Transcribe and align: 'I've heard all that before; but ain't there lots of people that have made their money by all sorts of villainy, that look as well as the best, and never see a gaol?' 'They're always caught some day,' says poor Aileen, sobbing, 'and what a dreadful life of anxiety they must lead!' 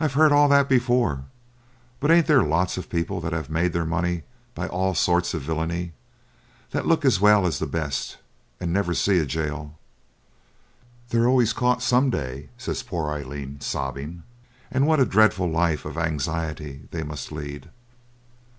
'I've 0.00 0.14
heard 0.14 0.32
all 0.32 0.48
that 0.48 0.70
before; 0.70 1.24
but 2.00 2.10
ain't 2.10 2.26
there 2.26 2.42
lots 2.42 2.78
of 2.78 2.88
people 2.88 3.20
that 3.20 3.34
have 3.34 3.50
made 3.50 3.74
their 3.74 3.84
money 3.84 4.22
by 4.54 4.66
all 4.68 4.94
sorts 4.94 5.34
of 5.34 5.42
villainy, 5.42 5.92
that 6.70 6.86
look 6.86 7.04
as 7.04 7.20
well 7.20 7.46
as 7.46 7.58
the 7.58 7.66
best, 7.66 8.16
and 8.58 8.72
never 8.72 8.94
see 8.94 9.18
a 9.18 9.26
gaol?' 9.26 9.76
'They're 11.10 11.28
always 11.28 11.52
caught 11.52 11.82
some 11.82 12.08
day,' 12.08 12.48
says 12.56 12.82
poor 12.82 13.10
Aileen, 13.10 13.60
sobbing, 13.60 14.22
'and 14.70 14.86
what 14.86 14.98
a 14.98 15.04
dreadful 15.04 15.50
life 15.50 15.84
of 15.84 15.98
anxiety 15.98 16.88
they 16.90 17.02
must 17.02 17.30
lead!' 17.30 17.68